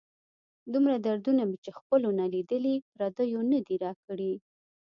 [0.73, 4.33] دومره دردونه مې چې خپلو نه لیدلي، پردیو نه دي را کړي.